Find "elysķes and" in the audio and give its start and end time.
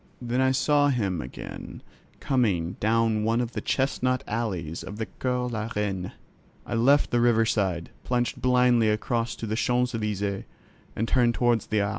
9.93-11.07